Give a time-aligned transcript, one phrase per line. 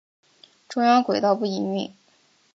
[0.67, 1.93] 中央轨道不营运。